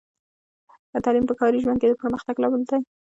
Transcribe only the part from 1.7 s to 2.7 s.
کې د پرمختګ لامل